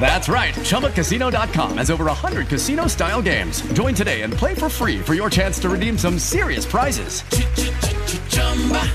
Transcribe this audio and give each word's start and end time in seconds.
That's 0.00 0.28
right. 0.28 0.54
ChumbaCasino.com 0.54 1.76
has 1.76 1.90
over 1.90 2.04
100 2.06 2.48
casino 2.48 2.86
style 2.86 3.20
games. 3.20 3.60
Join 3.74 3.94
today 3.94 4.22
and 4.22 4.32
play 4.32 4.54
for 4.54 4.70
free 4.70 5.00
for 5.00 5.14
your 5.14 5.28
chance 5.28 5.58
to 5.60 5.68
redeem 5.68 5.98
some 5.98 6.18
serious 6.18 6.64
prizes. 6.64 7.22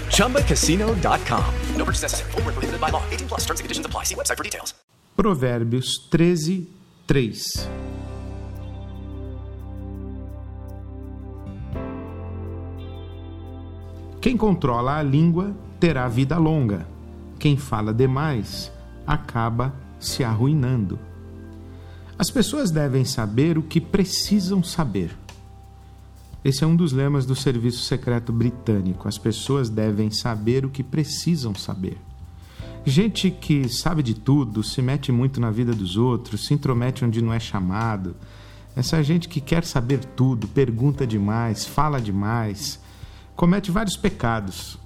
ChumbaCasino.com. 0.09 1.53
No 1.75 1.85
purchase 1.85 2.01
necessary. 2.01 2.31
Were 2.33 2.41
prohibited 2.53 2.81
by 2.81 2.89
law. 2.89 3.03
18 3.11 3.27
plus. 3.27 3.41
Terms 3.41 3.59
and 3.59 3.65
conditions 3.65 3.85
apply. 3.85 4.05
See 4.05 4.15
website 4.15 4.37
for 4.37 4.43
details. 4.43 4.73
Provérbios 5.15 6.09
13, 6.09 6.67
3 7.05 7.69
Quem 14.19 14.37
controla 14.37 14.95
a 14.95 15.03
língua 15.03 15.53
terá 15.81 16.07
vida 16.07 16.37
longa. 16.37 16.87
Quem 17.37 17.57
fala 17.57 17.93
demais 17.93 18.71
acaba 19.05 19.73
se 20.05 20.23
arruinando. 20.23 20.99
As 22.17 22.29
pessoas 22.29 22.69
devem 22.69 23.05
saber 23.05 23.57
o 23.57 23.63
que 23.63 23.81
precisam 23.81 24.63
saber. 24.63 25.17
Esse 26.43 26.63
é 26.63 26.67
um 26.67 26.75
dos 26.75 26.91
lemas 26.91 27.25
do 27.25 27.35
Serviço 27.35 27.83
Secreto 27.83 28.33
Britânico. 28.33 29.07
As 29.07 29.17
pessoas 29.17 29.69
devem 29.69 30.11
saber 30.11 30.65
o 30.65 30.69
que 30.69 30.83
precisam 30.83 31.55
saber. 31.55 31.97
Gente 32.85 33.31
que 33.31 33.69
sabe 33.69 34.03
de 34.03 34.13
tudo, 34.13 34.61
se 34.61 34.81
mete 34.81 35.09
muito 35.09 35.39
na 35.39 35.49
vida 35.49 35.73
dos 35.73 35.95
outros, 35.95 36.45
se 36.45 36.53
intromete 36.53 37.05
onde 37.05 37.21
não 37.21 37.33
é 37.33 37.39
chamado. 37.39 38.13
Essa 38.75 39.01
gente 39.01 39.29
que 39.29 39.39
quer 39.39 39.63
saber 39.63 40.03
tudo, 40.03 40.49
pergunta 40.49 41.07
demais, 41.07 41.65
fala 41.65 42.01
demais, 42.01 42.77
comete 43.37 43.71
vários 43.71 43.95
pecados: 43.95 44.77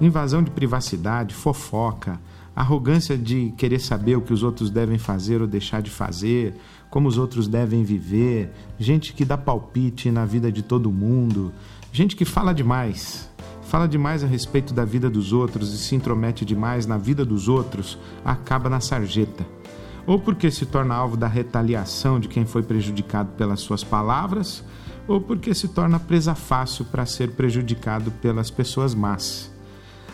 invasão 0.00 0.42
de 0.42 0.50
privacidade, 0.50 1.32
fofoca, 1.32 2.20
arrogância 2.54 3.18
de 3.18 3.52
querer 3.56 3.80
saber 3.80 4.16
o 4.16 4.20
que 4.20 4.32
os 4.32 4.42
outros 4.42 4.70
devem 4.70 4.98
fazer 4.98 5.40
ou 5.40 5.46
deixar 5.46 5.82
de 5.82 5.90
fazer, 5.90 6.54
como 6.88 7.08
os 7.08 7.18
outros 7.18 7.48
devem 7.48 7.82
viver, 7.82 8.52
gente 8.78 9.12
que 9.12 9.24
dá 9.24 9.36
palpite 9.36 10.10
na 10.10 10.24
vida 10.24 10.52
de 10.52 10.62
todo 10.62 10.92
mundo, 10.92 11.52
gente 11.92 12.14
que 12.14 12.24
fala 12.24 12.54
demais. 12.54 13.28
Fala 13.62 13.88
demais 13.88 14.22
a 14.22 14.26
respeito 14.26 14.72
da 14.72 14.84
vida 14.84 15.10
dos 15.10 15.32
outros 15.32 15.72
e 15.72 15.78
se 15.78 15.96
intromete 15.96 16.44
demais 16.44 16.86
na 16.86 16.96
vida 16.96 17.24
dos 17.24 17.48
outros, 17.48 17.98
acaba 18.24 18.68
na 18.68 18.78
sarjeta. 18.78 19.44
Ou 20.06 20.20
porque 20.20 20.50
se 20.50 20.66
torna 20.66 20.94
alvo 20.94 21.16
da 21.16 21.26
retaliação 21.26 22.20
de 22.20 22.28
quem 22.28 22.44
foi 22.44 22.62
prejudicado 22.62 23.30
pelas 23.32 23.60
suas 23.60 23.82
palavras, 23.82 24.62
ou 25.08 25.20
porque 25.20 25.54
se 25.54 25.66
torna 25.66 25.98
presa 25.98 26.34
fácil 26.34 26.84
para 26.84 27.06
ser 27.06 27.30
prejudicado 27.32 28.10
pelas 28.12 28.50
pessoas 28.50 28.94
más. 28.94 29.50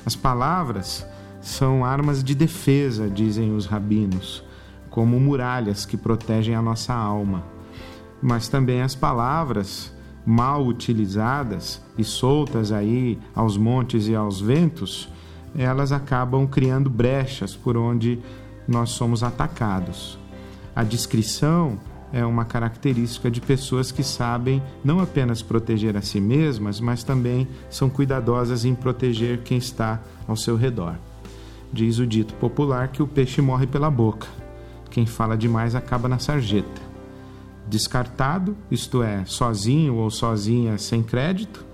As 0.07 0.17
palavras 0.17 1.05
são 1.41 1.85
armas 1.85 2.23
de 2.23 2.35
defesa, 2.35 3.09
dizem 3.09 3.55
os 3.55 3.67
rabinos, 3.67 4.45
como 4.91 5.19
muralhas 5.19 5.87
que 5.87 5.97
protegem 5.97 6.55
a 6.55 6.63
nossa 6.63 6.93
alma. 6.93 7.45
Mas 8.23 8.49
também 8.49 8.83
as 8.83 8.95
palavras 8.95 9.93
mal 10.25 10.67
utilizadas 10.67 11.83
e 11.97 12.05
soltas 12.05 12.73
aí 12.73 13.19
aos 13.35 13.57
montes 13.57 14.07
e 14.07 14.15
aos 14.15 14.41
ventos, 14.41 15.09
elas 15.57 15.93
acabam 15.93 16.47
criando 16.47 16.91
brechas 16.91 17.57
por 17.57 17.77
onde 17.77 18.19
nós 18.69 18.91
somos 18.91 19.23
atacados. 19.23 20.19
A 20.77 20.85
discrição 20.85 21.79
é 22.13 22.25
uma 22.25 22.45
característica 22.45 23.31
de 23.31 23.41
pessoas 23.41 23.91
que 23.91 24.03
sabem 24.03 24.63
não 24.85 25.01
apenas 25.01 25.43
proteger 25.43 25.97
a 25.97 26.03
si 26.03 26.21
mesmas, 26.21 26.81
mas 26.81 27.03
também 27.03 27.49
são 27.69 27.89
cuidadosas 27.89 28.65
em 28.65 28.75
proteger 28.75 29.43
quem 29.43 29.59
está 29.59 30.01
ao 30.27 30.37
seu 30.37 30.57
redor. 30.57 30.97
Diz 31.73 31.99
o 31.99 32.07
dito 32.07 32.35
popular 32.35 32.89
que 32.89 33.03
o 33.03 33.07
peixe 33.07 33.41
morre 33.41 33.67
pela 33.67 33.91
boca. 33.91 34.27
Quem 34.91 35.07
fala 35.07 35.37
demais 35.37 35.75
acaba 35.75 36.09
na 36.09 36.19
sarjeta. 36.19 36.83
Descartado, 37.69 38.57
isto 38.71 39.03
é, 39.03 39.25
sozinho 39.25 39.95
ou 39.95 40.11
sozinha 40.11 40.77
sem 40.79 41.03
crédito, 41.03 41.65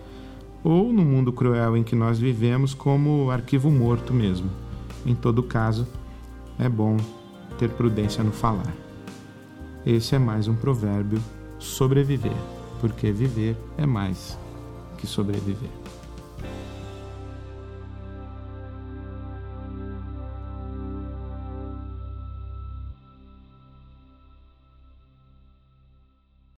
ou 0.63 0.93
no 0.93 1.03
mundo 1.03 1.33
cruel 1.33 1.77
em 1.77 1.83
que 1.83 1.97
nós 1.97 2.19
vivemos, 2.19 2.75
como 2.75 3.31
arquivo 3.31 3.71
morto 3.71 4.13
mesmo. 4.13 4.51
Em 5.07 5.15
todo 5.15 5.43
caso, 5.43 5.87
é 6.59 6.69
bom 6.69 6.99
ter 7.59 7.71
prudência 7.71 8.23
no 8.23 8.33
falar. 8.33 8.75
Esse 9.87 10.15
é 10.15 10.19
mais 10.19 10.49
um 10.49 10.55
provérbio 10.55 11.23
sobreviver, 11.59 12.37
porque 12.81 13.13
viver 13.13 13.57
é 13.79 13.87
mais 13.87 14.39
que 14.99 15.07
sobreviver. 15.07 15.71